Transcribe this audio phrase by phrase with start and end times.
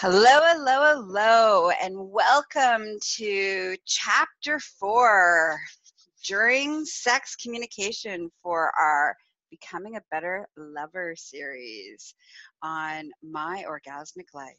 [0.00, 5.58] Hello, hello, hello, and welcome to chapter four
[6.24, 9.16] during sex communication for our
[9.50, 12.14] Becoming a Better Lover series
[12.62, 14.54] on my orgasmic life.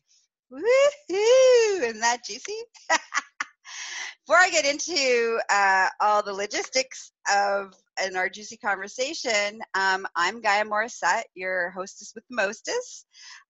[0.51, 1.83] Woohoo!
[1.83, 2.57] Isn't that juicy?
[2.89, 7.73] Before I get into uh, all the logistics of
[8.05, 13.05] in our juicy conversation, um, I'm Gaia Morissette, your hostess with the mostess,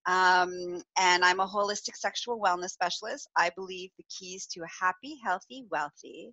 [0.06, 3.28] um, and I'm a holistic sexual wellness specialist.
[3.36, 6.32] I believe the keys to a happy, healthy, wealthy,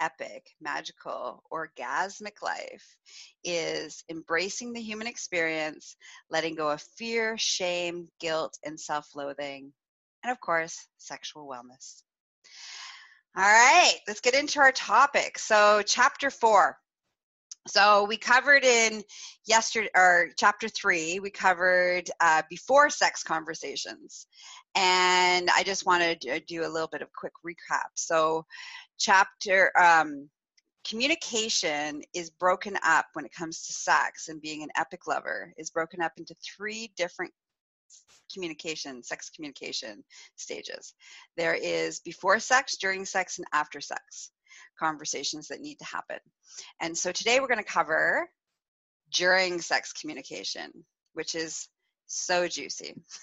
[0.00, 2.96] epic, magical, orgasmic life
[3.44, 5.96] is embracing the human experience,
[6.30, 9.72] letting go of fear, shame, guilt, and self loathing,
[10.22, 12.02] and of course, sexual wellness.
[13.36, 15.38] All right, let's get into our topic.
[15.38, 16.78] So, chapter four.
[17.66, 19.02] So we covered in
[19.46, 24.26] yesterday or chapter three, we covered uh, before sex conversations,
[24.74, 27.88] and I just wanted to do a little bit of quick recap.
[27.94, 28.44] So,
[28.98, 30.28] chapter um,
[30.86, 35.70] communication is broken up when it comes to sex and being an epic lover is
[35.70, 37.32] broken up into three different
[38.30, 40.04] communication, sex communication
[40.36, 40.92] stages.
[41.38, 44.32] There is before sex, during sex, and after sex
[44.78, 46.18] conversations that need to happen.
[46.80, 48.28] And so today we're going to cover
[49.12, 50.70] during sex communication,
[51.14, 51.68] which is
[52.06, 52.94] so juicy.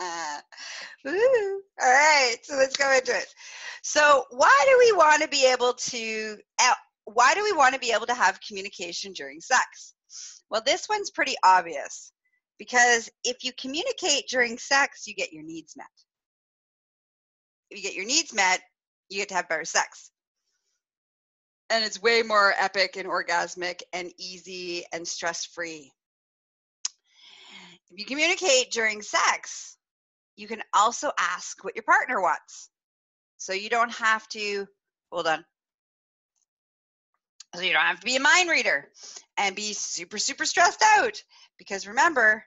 [0.00, 0.40] uh,
[1.06, 1.12] All
[1.80, 3.26] right, so let's go into it.
[3.82, 6.36] So, why do we want to be able to?
[7.04, 9.94] Why do we want to be able to have communication during sex?
[10.50, 12.12] Well, this one's pretty obvious
[12.58, 15.86] because if you communicate during sex, you get your needs met.
[17.70, 18.60] If you get your needs met,
[19.08, 20.10] you get to have better sex.
[21.70, 25.92] And it's way more epic and orgasmic and easy and stress free.
[27.90, 29.76] If you communicate during sex,
[30.36, 32.70] you can also ask what your partner wants.
[33.38, 34.66] So you don't have to,
[35.10, 35.44] hold on,
[37.54, 38.88] so you don't have to be a mind reader
[39.36, 41.22] and be super, super stressed out.
[41.58, 42.44] Because remember,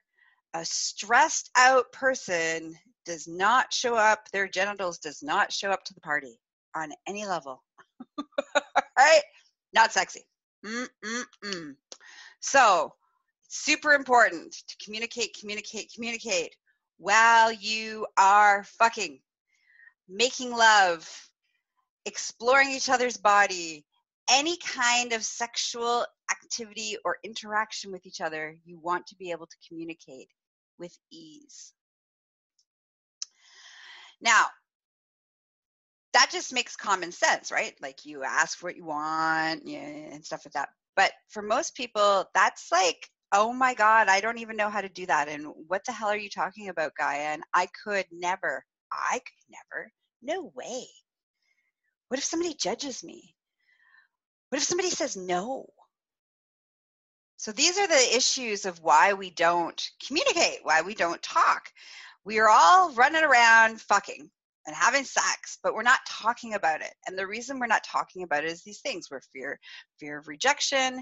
[0.54, 5.94] a stressed out person does not show up, their genitals does not show up to
[5.94, 6.39] the party
[6.75, 7.63] on any level.
[8.97, 9.22] right?
[9.73, 10.25] Not sexy.
[10.66, 11.75] Mm-mm-mm.
[12.39, 12.94] So,
[13.47, 16.56] super important to communicate, communicate, communicate
[16.97, 19.19] while you are fucking,
[20.07, 21.09] making love,
[22.06, 23.85] exploring each other's body,
[24.29, 29.47] any kind of sexual activity or interaction with each other, you want to be able
[29.47, 30.29] to communicate
[30.78, 31.73] with ease.
[34.22, 34.46] Now,
[36.14, 37.74] that just makes common sense, right?
[37.82, 40.70] Like you ask what you want yeah, and stuff like that.
[40.96, 44.90] But for most people, that's like, oh my God, I don't even know how to
[44.90, 45.30] do that.
[45.30, 47.18] And what the hell are you talking about, Gaia?
[47.34, 50.86] And I could never, I could never, no way.
[52.10, 53.36] What if somebody judges me?
[54.50, 55.68] What if somebody says no?
[57.38, 61.72] So these are the issues of why we don't communicate, why we don't talk.
[62.24, 64.30] We are all running around fucking
[64.68, 66.94] and having sex, but we're not talking about it.
[67.08, 69.59] And the reason we're not talking about it is these things: we're fear,
[70.00, 71.02] fear of rejection,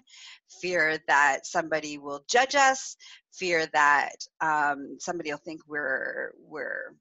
[0.61, 2.95] fear that somebody will judge us,
[3.33, 6.93] fear that um, somebody will think we're we're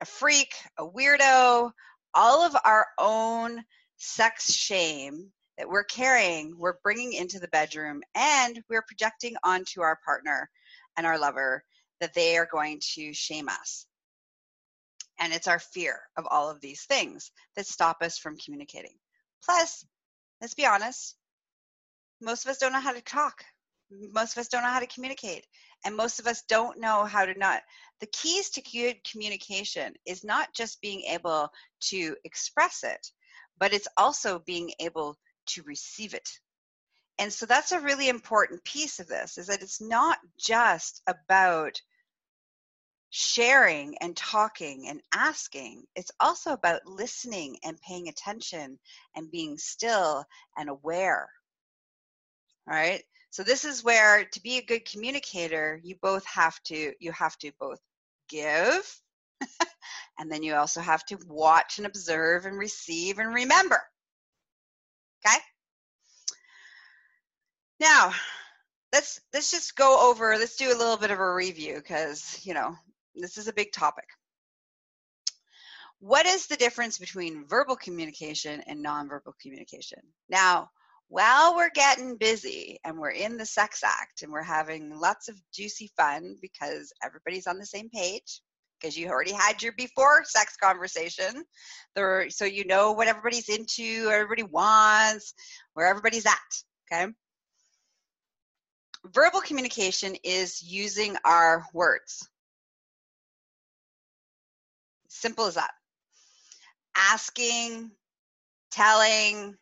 [0.00, 1.70] a freak, a weirdo.
[2.16, 3.64] All of our own
[3.96, 9.98] sex shame that we're carrying, we're bringing into the bedroom, and we're projecting onto our
[10.04, 10.50] partner
[10.96, 11.64] and our lover
[12.04, 13.86] that they are going to shame us.
[15.18, 18.96] And it's our fear of all of these things that stop us from communicating.
[19.42, 19.86] Plus,
[20.38, 21.16] let's be honest,
[22.20, 23.42] most of us don't know how to talk.
[23.90, 25.46] Most of us don't know how to communicate.
[25.86, 27.62] And most of us don't know how to not.
[28.00, 31.48] The keys to good communication is not just being able
[31.88, 33.06] to express it,
[33.58, 35.16] but it's also being able
[35.46, 36.28] to receive it.
[37.18, 41.80] And so that's a really important piece of this is that it's not just about
[43.16, 45.84] sharing and talking and asking.
[45.94, 48.76] It's also about listening and paying attention
[49.14, 50.24] and being still
[50.56, 51.28] and aware.
[52.68, 53.04] All right?
[53.30, 57.38] So this is where to be a good communicator, you both have to you have
[57.38, 57.78] to both
[58.28, 59.00] give
[60.18, 63.80] and then you also have to watch and observe and receive and remember.
[65.24, 65.38] Okay?
[67.78, 68.12] Now,
[68.92, 72.54] let's let's just go over, let's do a little bit of a review because, you
[72.54, 72.76] know,
[73.14, 74.06] this is a big topic.
[76.00, 80.00] What is the difference between verbal communication and nonverbal communication?
[80.28, 80.68] Now,
[81.08, 85.36] while we're getting busy and we're in the sex act and we're having lots of
[85.52, 88.40] juicy fun because everybody's on the same page
[88.80, 91.44] because you already had your before sex conversation
[91.94, 95.34] there so you know what everybody's into everybody wants
[95.74, 96.38] where everybody's at
[96.92, 97.12] okay
[99.12, 102.28] verbal communication is using our words
[105.24, 105.70] simple as that
[106.94, 107.90] asking
[108.70, 109.56] telling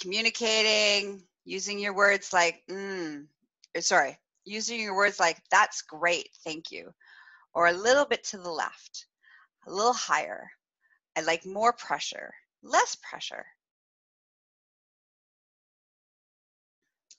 [0.00, 3.24] communicating, using your words like, mm,
[3.78, 6.90] sorry, using your words like, that's great, thank you,
[7.54, 9.06] or a little bit to the left,
[9.68, 10.50] a little higher.
[11.16, 13.44] I like more pressure, less pressure.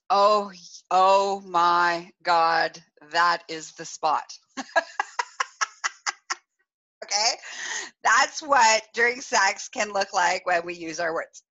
[0.09, 0.51] Oh,
[0.91, 4.37] oh my God, that is the spot.
[7.13, 7.35] okay?
[8.03, 11.43] That's what during sex can look like when we use our words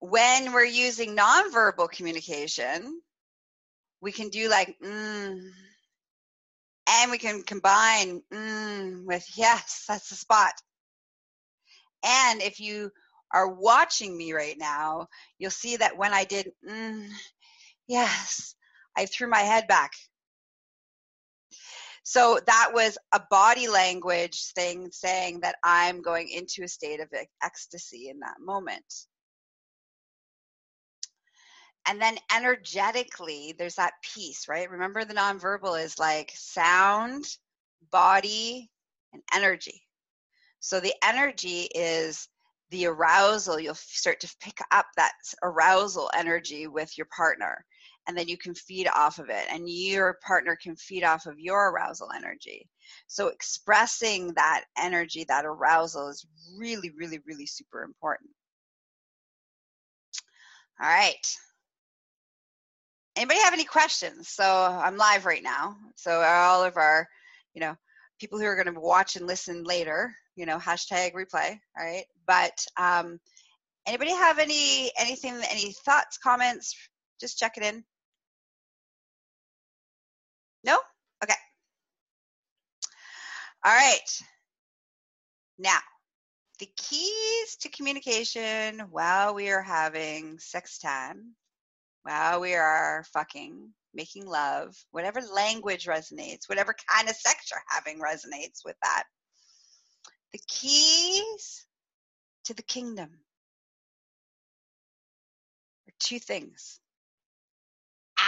[0.00, 3.00] when we're using nonverbal communication,
[4.00, 5.50] we can do like, mm,
[6.88, 10.52] and we can combine mm, with yes, that's the spot.
[12.04, 12.92] And if you
[13.32, 15.08] are watching me right now,
[15.38, 17.08] you'll see that when I did mm,
[17.88, 18.54] yes,
[18.96, 19.92] I threw my head back.
[22.08, 27.08] So that was a body language thing saying that I'm going into a state of
[27.42, 28.84] ecstasy in that moment.
[31.88, 34.70] And then energetically there's that piece right?
[34.70, 37.24] Remember the nonverbal is like sound
[37.90, 38.70] body
[39.12, 39.82] and energy.
[40.60, 42.28] So the energy is
[42.70, 43.58] the arousal.
[43.58, 47.64] You'll start to pick up that arousal energy with your partner
[48.06, 51.38] and then you can feed off of it and your partner can feed off of
[51.38, 52.68] your arousal energy
[53.06, 56.26] so expressing that energy that arousal is
[56.58, 58.30] really really really super important
[60.80, 61.36] all right
[63.16, 64.28] anybody have any questions?
[64.28, 65.76] So I'm live right now.
[65.96, 67.08] So all of our,
[67.54, 67.74] you know,
[68.20, 72.04] people who are going to watch and listen later, you know, hashtag replay, all right?
[72.26, 73.18] But um,
[73.86, 76.76] anybody have any anything, any thoughts, comments?
[77.20, 77.82] Just check it in.
[80.66, 80.78] No?
[81.22, 81.34] Okay.
[83.64, 84.22] All right.
[85.58, 85.78] Now,
[86.58, 91.34] the keys to communication while we are having sex time
[92.06, 98.00] while we are fucking, making love, whatever language resonates, whatever kind of sex you're having
[98.00, 99.04] resonates with that.
[100.32, 101.66] The keys
[102.44, 103.10] to the kingdom
[105.88, 106.78] are two things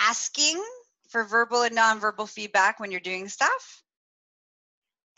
[0.09, 0.61] asking
[1.09, 3.83] for verbal and nonverbal feedback when you're doing stuff,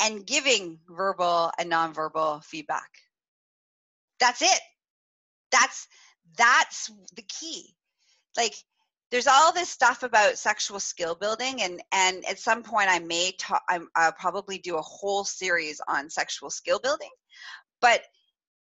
[0.03, 2.91] and giving verbal and nonverbal feedback.
[4.19, 4.61] That's it.
[5.53, 5.87] That's
[6.37, 7.75] that's the key
[8.37, 8.55] like
[9.11, 13.33] there's all this stuff about sexual skill building and and at some point i may
[13.39, 13.63] talk
[13.97, 17.11] i'll probably do a whole series on sexual skill building
[17.81, 18.03] but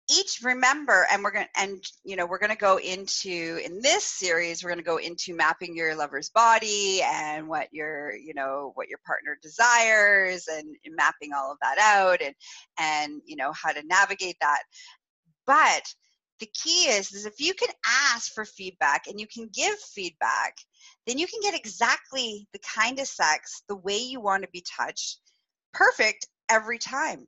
[0.09, 3.81] each remember and we're going to and you know we're going to go into in
[3.81, 8.33] this series we're going to go into mapping your lover's body and what your you
[8.33, 12.35] know what your partner desires and mapping all of that out and
[12.79, 14.61] and you know how to navigate that
[15.45, 15.83] but
[16.39, 17.69] the key is, is if you can
[18.13, 20.55] ask for feedback and you can give feedback,
[21.05, 24.63] then you can get exactly the kind of sex the way you want to be
[24.77, 25.19] touched,
[25.73, 27.27] perfect every time.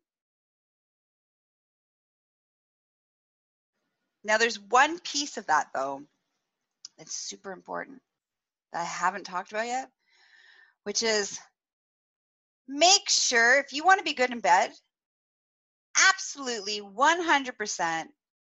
[4.30, 6.04] Now, there's one piece of that though
[7.00, 8.00] that's super important
[8.72, 9.90] that I haven't talked about yet,
[10.84, 11.40] which is
[12.68, 14.72] make sure if you want to be good in bed,
[16.12, 18.06] absolutely 100%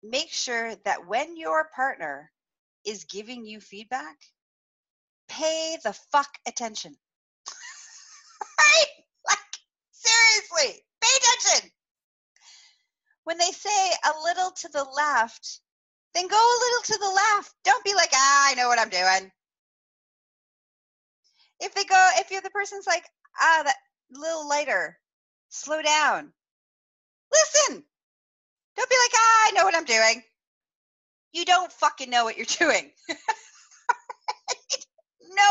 [0.01, 2.31] make sure that when your partner
[2.85, 4.15] is giving you feedback,
[5.27, 6.95] pay the fuck attention.
[8.59, 8.85] right?
[9.27, 9.39] Like,
[9.91, 11.69] seriously, pay attention.
[13.25, 15.59] When they say a little to the left,
[16.15, 17.53] then go a little to the left.
[17.65, 19.31] Don't be like, ah, I know what I'm doing.
[21.59, 23.03] If they go, if you're the person's like,
[23.39, 23.75] ah, that
[24.11, 24.97] little lighter,
[25.49, 26.31] slow down.
[27.33, 27.83] Listen,
[28.77, 30.23] don't be like, ah, I know what I'm doing.
[31.33, 32.91] You don't fucking know what you're doing.
[33.09, 33.15] no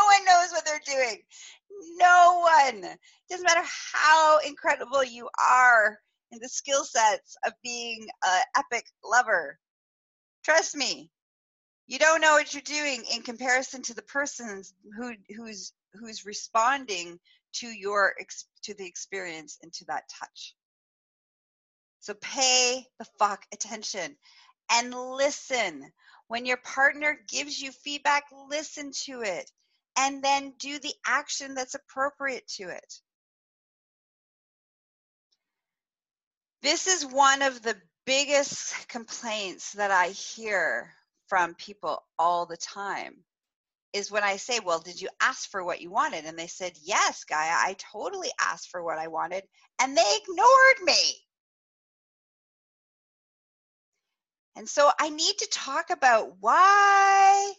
[0.06, 1.18] one knows what they're doing.
[1.98, 2.96] No one.
[3.28, 5.98] Doesn't matter how incredible you are
[6.32, 9.58] in the skill sets of being an epic lover.
[10.44, 11.10] Trust me,
[11.86, 14.62] you don't know what you're doing in comparison to the person
[14.96, 17.18] who who's who's responding
[17.54, 18.14] to your
[18.64, 20.54] to the experience and to that touch
[22.04, 24.16] so pay the fuck attention.
[24.70, 25.92] and listen.
[26.28, 29.50] When your partner gives you feedback, listen to it
[29.96, 32.94] and then do the action that's appropriate to it.
[36.62, 40.92] This is one of the biggest complaints that I hear
[41.28, 43.16] from people all the time
[43.92, 46.24] is when I say, Well, did you ask for what you wanted?
[46.24, 49.44] And they said, Yes, Gaia, I totally asked for what I wanted,
[49.80, 51.24] and they ignored me.
[54.56, 57.52] And so I need to talk about why,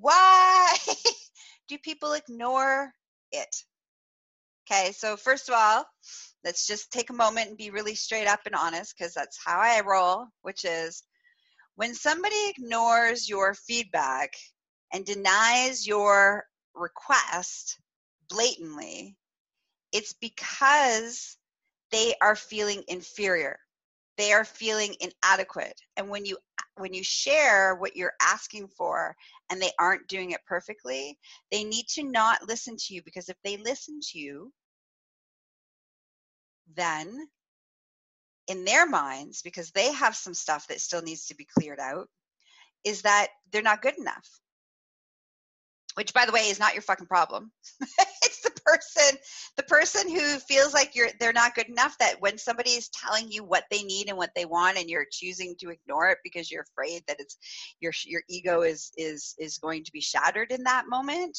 [0.00, 0.76] why
[1.68, 2.92] do people ignore
[3.32, 3.64] it?
[4.70, 5.86] Okay, so first of all,
[6.44, 9.58] let's just take a moment and be really straight up and honest because that's how
[9.58, 11.02] I roll, which is
[11.76, 14.34] when somebody ignores your feedback
[14.92, 17.78] and denies your request
[18.28, 19.16] blatantly,
[19.92, 21.36] it's because
[21.90, 23.58] they are feeling inferior.
[24.16, 25.80] They are feeling inadequate.
[25.96, 26.38] And when you
[26.76, 29.14] when you share what you're asking for
[29.50, 31.16] and they aren't doing it perfectly
[31.52, 34.52] they need to not listen to you because if they listen to you
[36.74, 37.28] then
[38.48, 42.08] in their minds because they have some stuff that still needs to be cleared out
[42.84, 44.28] is that they're not good enough.
[45.94, 47.52] Which by the way is not your fucking problem.
[48.26, 49.18] It's the person
[49.56, 53.30] the person who feels like you're they're not good enough that when somebody is telling
[53.30, 56.50] you what they need and what they want and you're choosing to ignore it because
[56.50, 57.36] you're afraid that it's
[57.80, 61.38] your your ego is is is going to be shattered in that moment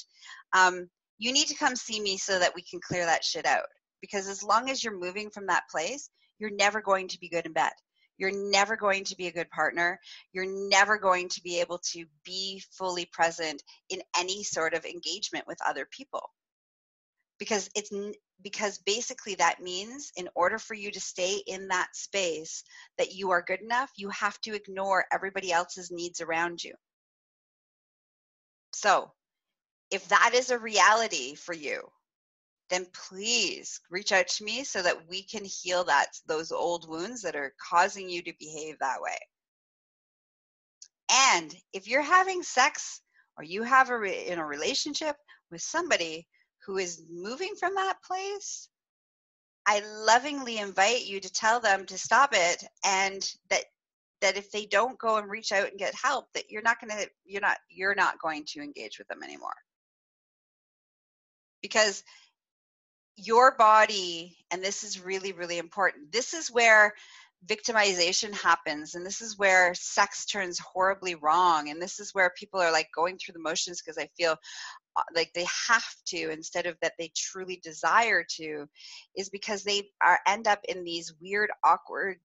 [0.54, 3.66] um, you need to come see me so that we can clear that shit out
[4.06, 7.46] because as long as you're moving from that place you're never going to be good
[7.46, 7.72] in bed
[8.18, 10.00] you're never going to be a good partner.
[10.32, 15.46] You're never going to be able to be fully present in any sort of engagement
[15.48, 16.32] with other people.
[17.38, 17.92] Because it's
[18.42, 22.64] because basically that means in order for you to stay in that space
[22.98, 26.74] that you are good enough, you have to ignore everybody else's needs around you.
[28.74, 29.12] So,
[29.92, 31.82] if that is a reality for you,
[32.70, 37.22] then please reach out to me so that we can heal that those old wounds
[37.22, 39.18] that are causing you to behave that way.
[41.12, 43.02] And if you're having sex
[43.38, 45.16] or you have a re- in a relationship
[45.52, 46.28] with somebody
[46.66, 48.70] who is moving from that place,
[49.68, 53.66] I lovingly invite you to tell them to stop it and that
[54.22, 56.90] that if they don't go and reach out and get help that you're not going
[56.90, 59.56] to you're not you're not going to engage with them anymore.
[61.62, 62.04] Because
[63.18, 66.94] your body, and this is really, really important, this is where
[67.48, 72.60] victimization happens and this is where sex turns horribly wrong and this is where people
[72.60, 74.36] are like going through the motions because i feel
[74.96, 78.68] uh, like they have to instead of that they truly desire to
[79.16, 82.18] is because they are end up in these weird awkward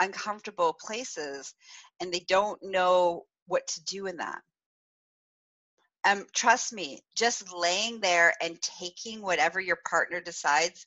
[0.00, 1.54] uncomfortable places
[2.00, 4.40] and they don't know what to do in that
[6.04, 10.86] um, trust me, just laying there and taking whatever your partner decides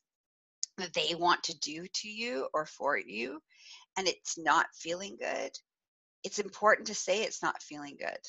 [0.78, 3.40] that they want to do to you or for you,
[3.98, 5.52] and it's not feeling good,
[6.24, 8.20] it's important to say it's not feeling good.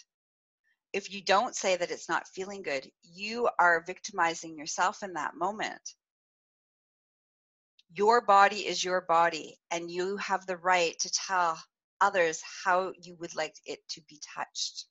[0.92, 5.34] If you don't say that it's not feeling good, you are victimizing yourself in that
[5.34, 5.80] moment.
[7.94, 11.60] Your body is your body, and you have the right to tell
[12.00, 14.86] others how you would like it to be touched.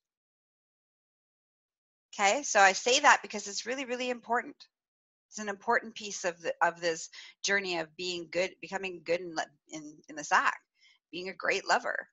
[2.18, 4.56] Okay, so I say that because it's really, really important.
[5.30, 7.10] It's an important piece of the, of this
[7.44, 9.36] journey of being good, becoming good in,
[9.72, 10.58] in in the sack,
[11.12, 12.08] being a great lover.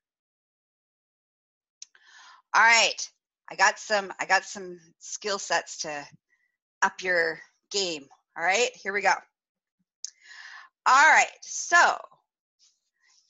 [2.53, 3.09] All right,
[3.49, 6.05] I got some I got some skill sets to
[6.81, 7.39] up your
[7.71, 8.05] game.
[8.37, 9.13] All right, here we go.
[10.85, 11.95] All right, so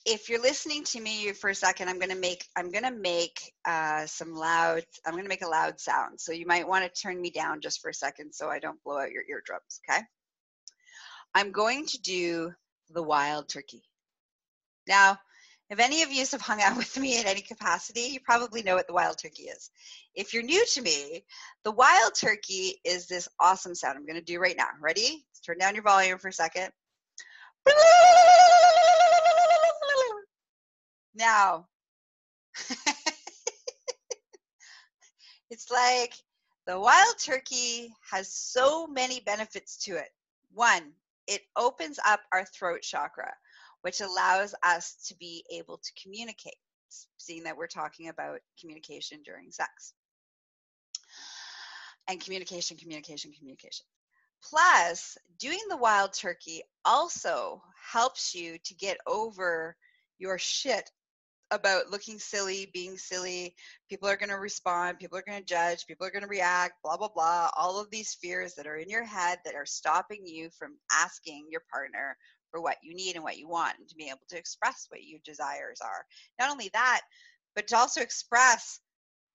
[0.06, 4.06] if you're listening to me for a second, I'm gonna make I'm gonna make uh,
[4.06, 4.84] some loud.
[5.06, 6.20] I'm gonna make a loud sound.
[6.20, 8.84] So you might want to turn me down just for a second so I don't
[8.84, 9.80] blow out your eardrums.
[9.90, 10.02] Okay.
[11.34, 12.54] I'm going to do
[12.92, 13.84] the wild turkey.
[14.88, 15.18] Now,
[15.70, 18.76] if any of you have hung out with me in any capacity, you probably know
[18.76, 19.72] what the wild turkey is.
[20.14, 21.24] If you're new to me,
[21.64, 24.68] the wild turkey is this awesome sound I'm going to do right now.
[24.80, 25.26] Ready?
[25.46, 26.72] Turn down your volume for a second.
[31.16, 31.68] Now,
[35.50, 36.14] it's like
[36.66, 40.10] the wild turkey has so many benefits to it.
[40.54, 40.94] One,
[41.28, 43.34] it opens up our throat chakra,
[43.82, 46.58] which allows us to be able to communicate,
[47.18, 49.94] seeing that we're talking about communication during sex.
[52.08, 53.86] And communication, communication, communication.
[54.42, 59.78] Plus, doing the wild turkey also helps you to get over
[60.18, 60.90] your shit
[61.54, 63.56] about looking silly, being silly.
[63.90, 65.00] People are going to respond.
[65.00, 65.86] People are going to judge.
[65.88, 67.50] People are going to react, blah, blah, blah.
[67.56, 71.48] All of these fears that are in your head that are stopping you from asking
[71.50, 72.18] your partner
[72.52, 75.04] for what you need and what you want and to be able to express what
[75.04, 76.06] your desires are.
[76.40, 77.02] Not only that,
[77.56, 78.80] but to also express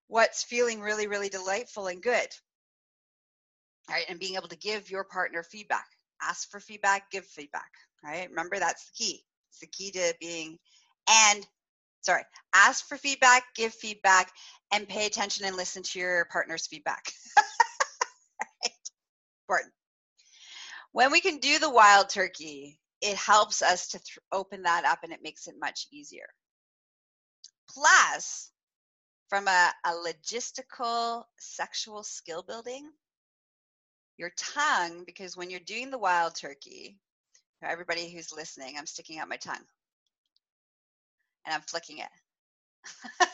[0.08, 2.28] what's feeling really, really delightful and good.
[3.88, 5.86] Right, and being able to give your partner feedback.
[6.20, 7.70] Ask for feedback, give feedback.
[8.04, 8.28] Right?
[8.28, 9.24] Remember that's the key.
[9.50, 10.58] It's the key to being
[11.08, 11.46] and
[12.02, 12.22] sorry,
[12.54, 14.32] ask for feedback, give feedback,
[14.72, 17.12] and pay attention and listen to your partner's feedback.
[17.36, 18.72] right?
[19.44, 19.72] Important.
[20.92, 25.00] When we can do the wild turkey, it helps us to th- open that up
[25.02, 26.26] and it makes it much easier.
[27.68, 28.50] Plus,
[29.28, 32.90] from a, a logistical sexual skill building,
[34.16, 36.98] your tongue, because when you're doing the wild turkey,
[37.62, 39.64] everybody who's listening, I'm sticking out my tongue
[41.48, 42.08] and I'm flicking it.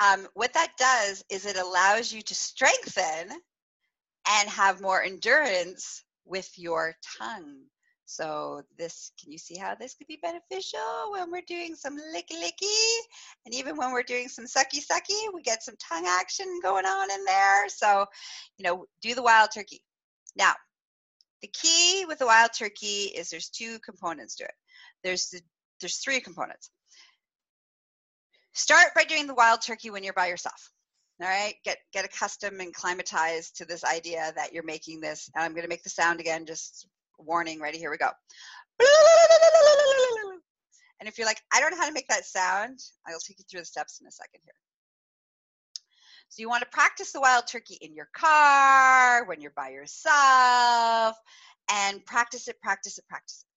[0.00, 3.36] um, what that does is it allows you to strengthen
[4.28, 7.62] and have more endurance with your tongue.
[8.06, 12.40] So this, can you see how this could be beneficial when we're doing some licky
[12.40, 12.96] licky?
[13.44, 17.10] And even when we're doing some sucky sucky, we get some tongue action going on
[17.10, 17.68] in there.
[17.70, 18.06] So,
[18.56, 19.82] you know, do the wild turkey.
[20.36, 20.52] Now,
[21.40, 24.54] the key with the wild turkey is there's two components to it.
[25.02, 25.40] There's the,
[25.82, 26.70] there's three components.
[28.54, 30.70] Start by doing the wild turkey when you're by yourself.
[31.20, 35.30] All right, get get accustomed and climatized to this idea that you're making this.
[35.34, 36.86] And I'm going to make the sound again, just
[37.18, 37.60] warning.
[37.60, 37.78] Ready?
[37.78, 38.10] Here we go.
[41.00, 43.44] And if you're like, I don't know how to make that sound, I'll take you
[43.50, 44.54] through the steps in a second here.
[46.28, 51.16] So you want to practice the wild turkey in your car, when you're by yourself,
[51.70, 53.51] and practice it, practice it, practice it.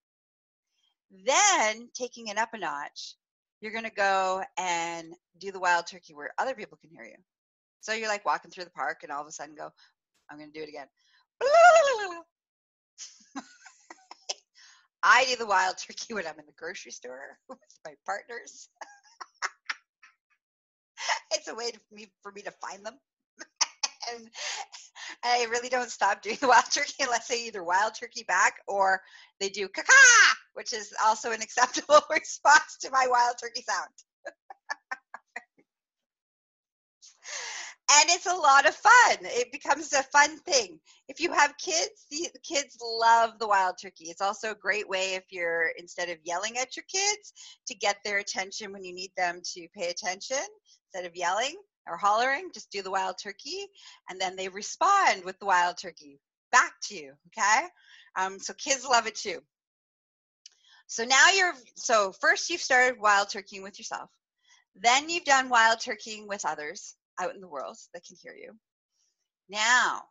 [1.23, 3.15] Then taking it up a notch,
[3.61, 7.15] you're going to go and do the wild turkey where other people can hear you.
[7.81, 9.69] So you're like walking through the park and all of a sudden go,
[10.29, 10.87] I'm going to do it again.
[15.03, 18.69] I do the wild turkey when I'm in the grocery store with my partners.
[21.31, 22.97] it's a way to, for me for me to find them.
[24.11, 24.27] and
[25.25, 29.01] I really don't stop doing the wild turkey unless they either wild turkey back or
[29.39, 33.89] they do caca, which is also an acceptable response to my wild turkey sound.
[37.91, 39.17] and it's a lot of fun.
[39.21, 40.79] It becomes a fun thing.
[41.07, 44.05] If you have kids, the kids love the wild turkey.
[44.05, 47.33] It's also a great way if you're instead of yelling at your kids
[47.67, 50.45] to get their attention when you need them to pay attention
[50.93, 51.55] instead of yelling
[51.87, 53.67] or hollering, just do the wild turkey
[54.09, 56.19] and then they respond with the wild turkey
[56.51, 57.67] back to you, okay?
[58.15, 59.39] Um, so kids love it too.
[60.87, 64.09] So now you're so first you've started wild turkeying with yourself.
[64.75, 68.51] Then you've done wild turkeying with others out in the world that can hear you.
[69.49, 70.03] Now,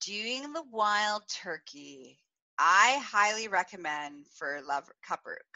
[0.00, 2.18] doing the wild turkey,
[2.58, 4.84] I highly recommend for love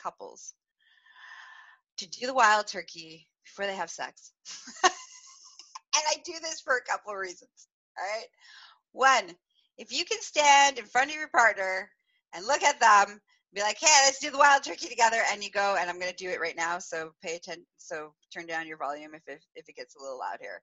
[0.00, 0.55] couples
[1.98, 4.33] to do the wild turkey before they have sex.
[4.85, 4.93] and
[5.95, 7.69] I do this for a couple of reasons.
[7.99, 8.27] All right.
[8.93, 9.37] One,
[9.79, 11.91] if you can stand in front of your partner
[12.35, 13.21] and look at them
[13.53, 15.21] be like, hey, let's do the wild turkey together.
[15.33, 16.79] And you go, and I'm going to do it right now.
[16.79, 17.67] So pay attention.
[17.79, 20.63] So turn down your volume if it, if it gets a little loud here.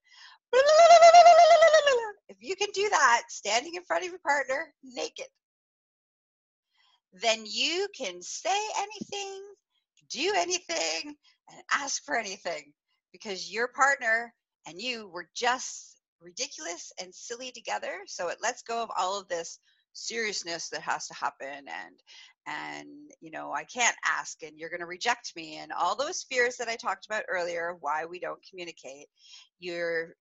[2.29, 5.27] If you can do that, standing in front of your partner naked,
[7.13, 9.41] then you can say anything,
[10.09, 11.15] do anything,
[11.51, 12.73] and ask for anything
[13.11, 14.33] because your partner
[14.67, 17.99] and you were just ridiculous and silly together.
[18.07, 19.59] So it lets go of all of this
[19.93, 21.95] seriousness that has to happen and
[22.45, 22.87] and
[23.19, 26.55] you know i can't ask and you're going to reject me and all those fears
[26.57, 29.07] that i talked about earlier why we don't communicate
[29.59, 30.13] you're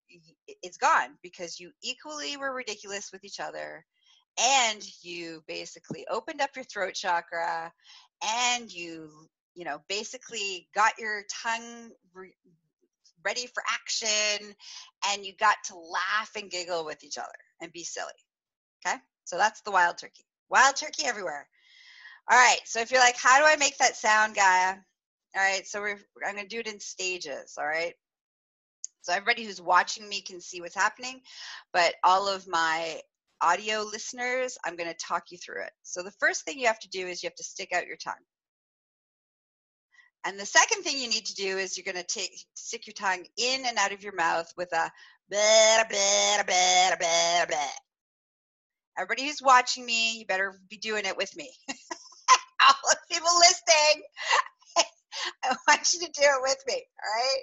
[0.63, 3.85] it's gone because you equally were ridiculous with each other
[4.41, 7.71] and you basically opened up your throat chakra
[8.49, 9.11] and you
[9.57, 12.35] you know basically got your tongue re-
[13.25, 14.55] ready for action
[15.11, 17.29] and you got to laugh and giggle with each other
[17.61, 18.13] and be silly
[18.87, 21.49] okay so that's the wild turkey wild turkey everywhere
[22.29, 24.75] all right, so if you're like, how do I make that sound, Gaia?
[25.37, 27.95] All right, so we're, I'm going to do it in stages, all right?
[29.03, 31.21] So everybody who's watching me can see what's happening,
[31.73, 33.01] but all of my
[33.41, 35.73] audio listeners, I'm going to talk you through it.
[35.85, 37.97] So the first thing you have to do is you have to stick out your
[37.97, 38.15] tongue.
[40.25, 42.95] And the second thing you need to do is you're going to take stick your
[42.95, 44.91] tongue in and out of your mouth with a
[45.31, 47.59] blah, blah, blah, blah, blah.
[48.99, 51.51] Everybody who's watching me, you better be doing it with me.
[52.67, 54.03] all the people listening,
[55.45, 56.75] I want you to do it with me.
[56.75, 57.43] All right.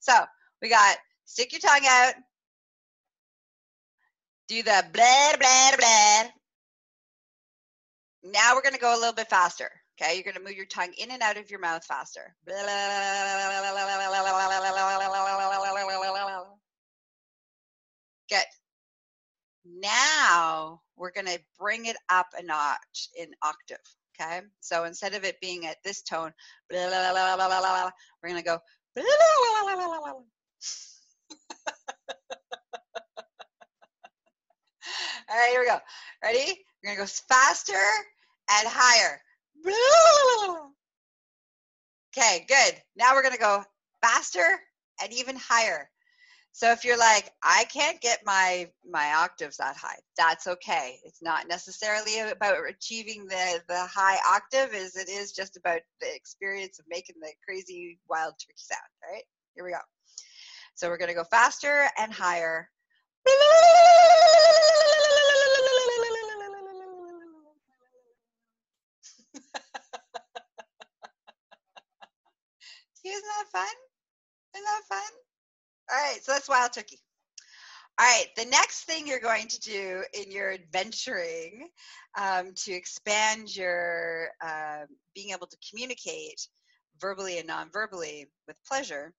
[0.00, 0.24] So
[0.62, 2.14] we got stick your tongue out.
[4.48, 6.30] Do the blah, blah, blah.
[8.24, 9.70] Now we're going to go a little bit faster.
[10.00, 10.14] Okay.
[10.14, 12.34] You're going to move your tongue in and out of your mouth faster.
[18.30, 18.44] Good.
[19.64, 23.78] Now we're going to bring it up a notch in octave.
[24.20, 24.40] Okay.
[24.60, 26.32] So instead of it being at this tone,
[26.70, 26.78] we're
[28.28, 28.58] going to go.
[35.26, 35.78] All right, here we go.
[36.22, 36.64] Ready?
[36.82, 39.20] We're going to go faster and higher.
[42.16, 42.74] Okay, good.
[42.96, 43.64] Now we're going to go
[44.00, 44.60] faster
[45.02, 45.90] and even higher.
[46.52, 51.00] So if you're like, I can't get my my octaves that high, that's okay.
[51.04, 56.14] It's not necessarily about achieving the the high octave, as it is just about the
[56.14, 58.80] experience of making the crazy wild turkey sound.
[59.02, 59.24] All right,
[59.56, 59.78] here we go.
[60.76, 62.70] So we're gonna go faster and higher.
[73.04, 73.74] Isn't that fun?
[74.54, 75.12] Isn't that fun?
[75.90, 77.00] All right, so that's wild turkey.
[77.98, 81.68] All right, the next thing you're going to do in your adventuring
[82.18, 86.48] um, to expand your uh, being able to communicate
[87.00, 89.12] verbally and non-verbally with pleasure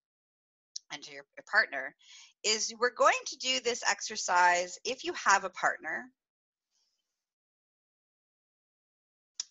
[0.91, 1.95] and to your, your partner
[2.43, 6.05] is we're going to do this exercise if you have a partner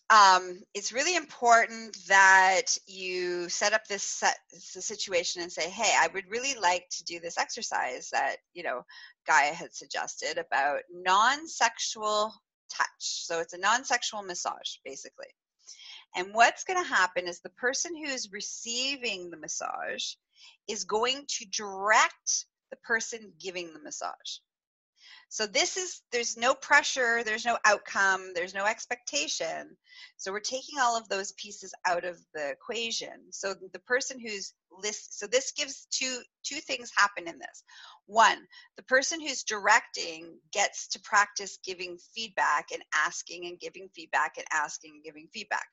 [0.09, 5.93] um, it's really important that you set up this, set, this situation and say, hey,
[5.97, 8.81] I would really like to do this exercise that, you know,
[9.27, 12.33] Gaia had suggested about non-sexual
[12.69, 12.87] touch.
[12.99, 15.27] So it's a non-sexual massage, basically.
[16.15, 20.13] And what's going to happen is the person who's receiving the massage
[20.67, 24.39] is going to direct the person giving the massage.
[25.29, 29.75] So this is, there's no pressure, there's no outcome, there's no expectation.
[30.17, 33.31] So we're taking all of those pieces out of the equation.
[33.31, 37.63] So the person who's list, so this gives two, two things happen in this.
[38.05, 38.37] One,
[38.77, 44.45] the person who's directing gets to practice giving feedback and asking and giving feedback and
[44.53, 45.67] asking and giving feedback.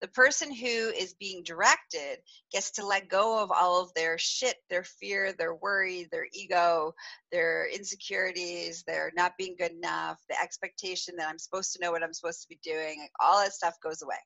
[0.00, 2.18] The person who is being directed
[2.50, 6.94] gets to let go of all of their shit, their fear, their worry, their ego,
[7.30, 12.02] their insecurities, their not being good enough, the expectation that I'm supposed to know what
[12.02, 13.06] I'm supposed to be doing.
[13.20, 14.18] All that stuff goes away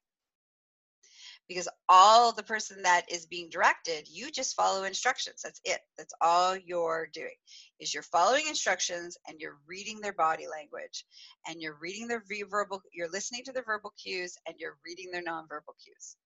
[1.48, 5.40] because all the person that is being directed you just follow instructions.
[5.42, 5.80] That's it.
[5.98, 7.36] That's all you're doing
[7.80, 11.04] is you're following instructions and you're reading their body language
[11.48, 15.22] and you're reading their verbal you're listening to their verbal cues and you're reading their
[15.22, 16.16] nonverbal cues.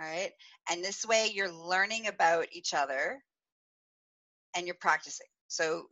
[0.00, 0.30] All right?
[0.70, 3.22] And this way you're learning about each other
[4.56, 5.26] and you're practicing.
[5.48, 5.86] So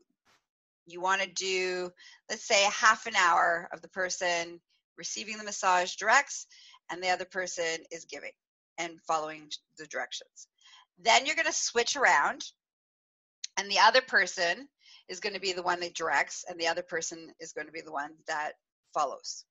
[0.87, 1.90] you want to do
[2.31, 4.61] let's say half an hour of the person
[4.97, 6.47] receiving the massage directs
[6.90, 8.33] and the other person is giving
[8.79, 10.48] and following the directions.
[11.01, 12.44] Then you're going to switch around,
[13.57, 14.68] and the other person
[15.09, 17.72] is going to be the one that directs, and the other person is going to
[17.72, 18.53] be the one that
[18.94, 19.44] follows.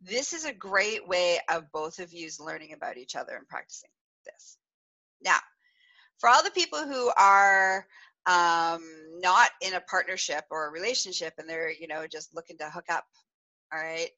[0.00, 3.90] This is a great way of both of you learning about each other and practicing
[4.24, 4.58] this.
[5.22, 5.38] Now,
[6.18, 7.86] for all the people who are
[8.26, 8.82] um,
[9.20, 12.86] not in a partnership or a relationship and they're, you know, just looking to hook
[12.90, 13.04] up,
[13.72, 14.10] all right,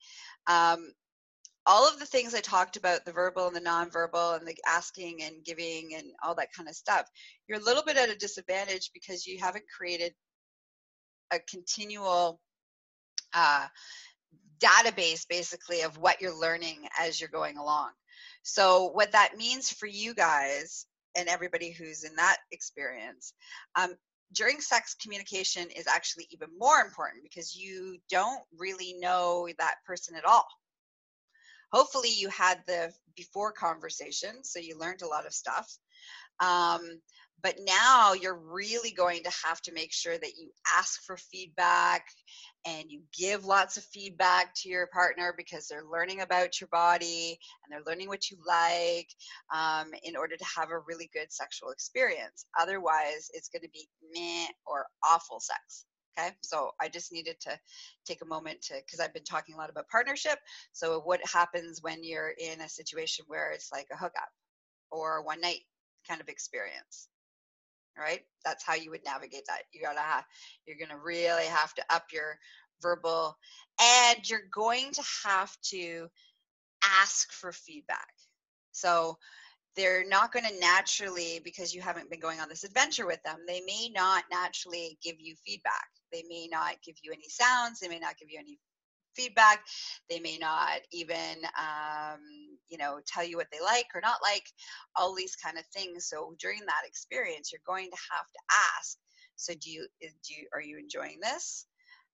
[0.47, 0.93] um,
[1.69, 5.23] all of the things I talked about, the verbal and the nonverbal and the asking
[5.23, 7.07] and giving and all that kind of stuff,
[7.47, 10.15] you're a little bit at a disadvantage because you haven't created
[11.31, 12.41] a continual
[13.35, 13.67] uh,
[14.59, 17.91] database basically of what you're learning as you're going along.
[18.43, 23.35] So, what that means for you guys and everybody who's in that experience,
[23.77, 23.91] um,
[24.33, 30.17] during sex communication is actually even more important because you don't really know that person
[30.17, 30.47] at all
[31.73, 35.79] hopefully you had the before conversation so you learned a lot of stuff
[36.41, 37.01] um,
[37.43, 42.07] but now you're really going to have to make sure that you ask for feedback
[42.67, 47.39] and you give lots of feedback to your partner because they're learning about your body
[47.65, 49.09] and they're learning what you like
[49.55, 52.47] um, in order to have a really good sexual experience.
[52.61, 55.85] Otherwise, it's going to be meh or awful sex.
[56.19, 57.59] Okay, so I just needed to
[58.07, 60.39] take a moment to, because I've been talking a lot about partnership.
[60.73, 64.29] So, what happens when you're in a situation where it's like a hookup
[64.91, 65.61] or one night
[66.09, 67.09] kind of experience?
[67.97, 69.63] Right, that's how you would navigate that.
[69.73, 70.25] You gotta have,
[70.67, 72.39] you're gonna really have to up your
[72.81, 73.37] verbal,
[73.81, 76.09] and you're going to have to
[76.85, 78.13] ask for feedback.
[78.73, 79.19] So,
[79.79, 83.39] they're not going to naturally because you haven't been going on this adventure with them
[83.47, 85.89] they may not naturally give you feedback.
[86.13, 88.59] They may not give you any sounds they may not give you any
[89.15, 89.65] feedback.
[90.11, 92.21] They may not even um,
[92.69, 94.45] you know tell you what they like or not like
[94.97, 96.09] all these kind of things.
[96.09, 98.41] So during that experience you're going to have to
[98.77, 98.99] ask
[99.39, 101.67] so do you do you, are you enjoying this?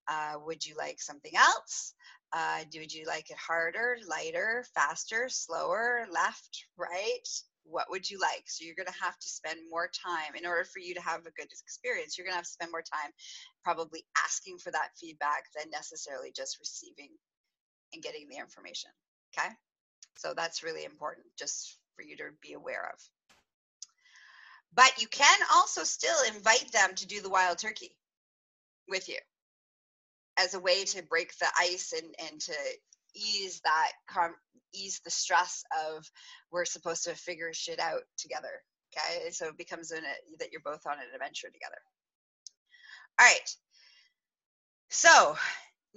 [0.06, 1.94] Uh, would you like something else?
[2.32, 7.26] Uh, do, would you like it harder lighter faster slower left right
[7.64, 8.44] what would you like?
[8.46, 11.20] So you're going to have to spend more time in order for you to have
[11.20, 13.10] a good experience you're going to have to spend more time
[13.62, 17.10] probably asking for that feedback than necessarily just receiving
[17.92, 18.90] and getting the information
[19.36, 19.48] okay?
[20.16, 22.98] So that's really important just for you to be aware of.
[24.74, 27.96] But you can also still invite them to do the wild turkey
[28.88, 29.18] with you
[30.36, 32.54] as a way to break the ice and, and to
[33.14, 33.92] ease that
[34.74, 36.04] ease the stress of
[36.50, 38.62] we're supposed to figure shit out together
[38.96, 39.30] okay?
[39.30, 40.02] So it becomes an,
[40.38, 41.78] that you're both on an adventure together.
[43.18, 43.56] All right
[44.94, 45.36] so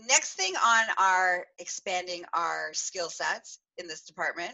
[0.10, 4.54] next thing on our expanding our skill sets in this department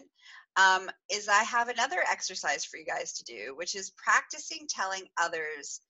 [0.56, 5.02] um, is i have another exercise for you guys to do which is practicing telling
[5.20, 5.80] others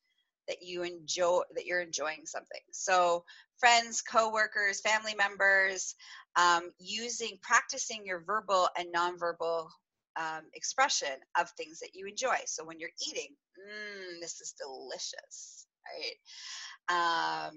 [0.48, 2.60] that you enjoy that you're enjoying something.
[2.72, 3.24] So
[3.58, 5.94] friends coworkers family members
[6.36, 9.68] um, using practicing your verbal and nonverbal
[10.16, 12.36] um, expression of things that you enjoy.
[12.46, 15.66] So when you're eating mmm this is delicious
[16.88, 17.48] right?
[17.48, 17.56] Um,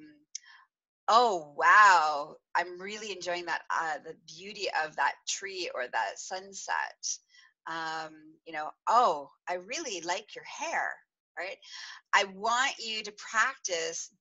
[1.08, 2.36] oh wow.
[2.56, 7.17] I'm really enjoying that uh, the beauty of that tree or that sunset.
[7.67, 8.13] Um,
[8.45, 10.93] you know oh i really like your hair
[11.38, 11.58] right?
[12.13, 14.12] I want you to practice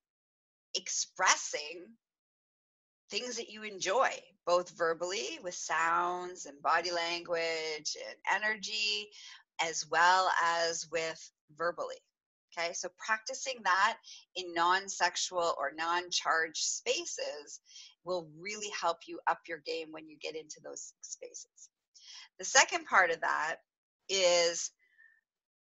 [0.74, 1.86] expressing
[3.10, 4.10] things that you enjoy,
[4.46, 9.08] both verbally with sounds and body language and energy,
[9.60, 11.96] as well as with verbally.
[12.58, 13.98] Okay, so practicing that
[14.34, 17.60] in non sexual or non charged spaces
[18.04, 21.68] will really help you up your game when you get into those spaces.
[22.38, 23.56] The second part of that
[24.08, 24.70] is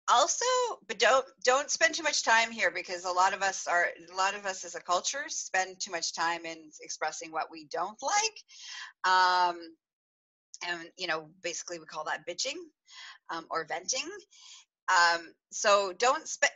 [0.09, 0.45] also
[0.87, 4.15] but don't don't spend too much time here because a lot of us are a
[4.15, 7.97] lot of us as a culture spend too much time in expressing what we don't
[8.01, 9.11] like.
[9.13, 9.57] Um
[10.67, 12.57] and you know basically we call that bitching
[13.29, 14.09] um, or venting.
[14.89, 16.51] Um so don't spend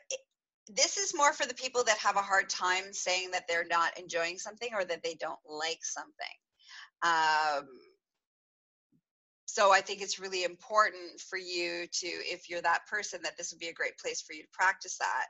[0.68, 3.98] this is more for the people that have a hard time saying that they're not
[3.98, 6.38] enjoying something or that they don't like something.
[7.02, 7.68] Um
[9.50, 13.52] so i think it's really important for you to if you're that person that this
[13.52, 15.26] would be a great place for you to practice that.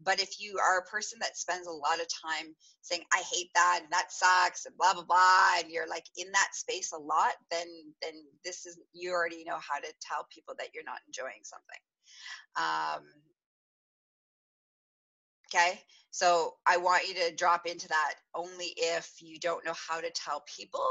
[0.00, 3.50] But if you are a person that spends a lot of time saying i hate
[3.54, 6.98] that and that sucks and blah blah blah and you're like in that space a
[6.98, 7.66] lot then
[8.02, 11.82] then this is you already know how to tell people that you're not enjoying something.
[12.56, 13.04] Um,
[15.48, 15.80] okay?
[16.10, 20.10] So i want you to drop into that only if you don't know how to
[20.10, 20.86] tell people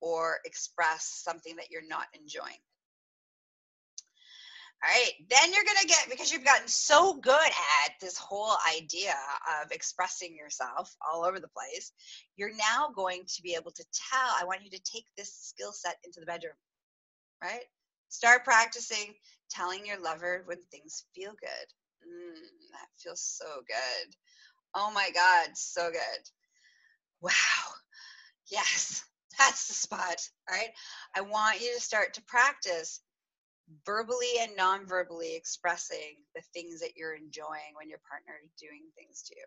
[0.00, 2.60] or express something that you're not enjoying.
[4.82, 9.14] All right, then you're to get, because you've gotten so good at this whole idea
[9.62, 11.92] of expressing yourself all over the place,
[12.36, 14.30] you're now going to be able to tell.
[14.40, 16.54] I want you to take this skill set into the bedroom,
[17.42, 17.64] right?
[18.08, 19.14] Start practicing
[19.50, 22.08] telling your lover when things feel good.
[22.08, 22.40] Mm,
[22.72, 24.14] that feels so good.
[24.74, 26.30] Oh my God, so good.
[27.20, 27.30] Wow.
[28.50, 29.04] Yes.
[29.40, 30.20] That's the spot.
[30.48, 30.68] All right.
[31.16, 33.00] I want you to start to practice
[33.86, 39.22] verbally and non-verbally expressing the things that you're enjoying when your partner is doing things
[39.22, 39.44] to you.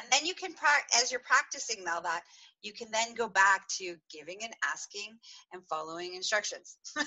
[0.00, 0.54] And then you can
[0.96, 2.22] as you're practicing all that,
[2.62, 5.18] you can then go back to giving and asking
[5.52, 6.78] and following instructions.
[6.96, 7.04] all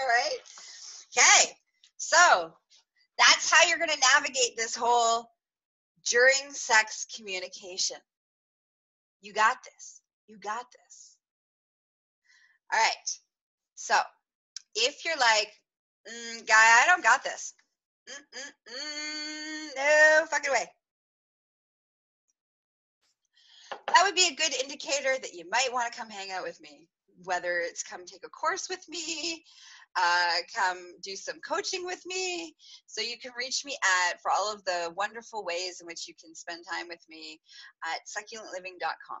[0.00, 0.38] right.
[1.14, 1.52] Okay.
[1.98, 2.54] So
[3.18, 5.28] that's how you're going to navigate this whole
[6.10, 7.98] during sex communication.
[9.20, 10.00] You got this.
[10.28, 11.16] You got this.
[12.72, 13.18] All right.
[13.74, 13.94] So
[14.74, 15.52] if you're like,
[16.08, 17.54] mm, guy, I don't got this.
[18.08, 20.66] Mm-mm-mm, no fucking way.
[23.88, 26.60] That would be a good indicator that you might want to come hang out with
[26.60, 26.88] me,
[27.24, 29.44] whether it's come take a course with me,
[29.96, 32.54] uh, come do some coaching with me.
[32.86, 33.76] So you can reach me
[34.10, 37.40] at, for all of the wonderful ways in which you can spend time with me,
[37.84, 39.20] at succulentliving.com.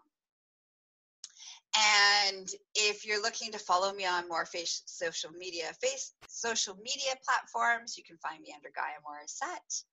[1.76, 7.14] And if you're looking to follow me on more face, social media face social media
[7.24, 9.84] platforms, you can find me under Gaia Morissette.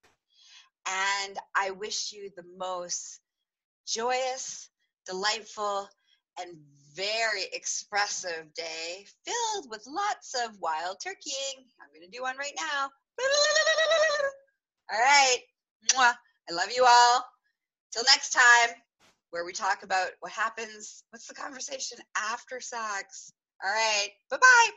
[0.86, 3.20] And I wish you the most
[3.86, 4.68] joyous,
[5.06, 5.88] delightful,
[6.38, 6.56] and
[6.94, 11.64] very expressive day filled with lots of wild turkeying.
[11.80, 12.90] I'm going to do one right now.
[14.92, 15.38] All right.
[15.96, 17.24] I love you all.
[17.92, 18.76] Till next time,
[19.34, 23.32] where we talk about what happens, what's the conversation after sex.
[23.64, 24.10] All right.
[24.30, 24.70] Bye bye.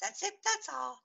[0.00, 0.32] That's it.
[0.42, 1.03] That's all.